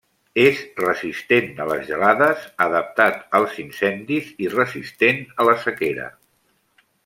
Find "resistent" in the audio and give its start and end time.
0.83-1.51, 4.57-5.23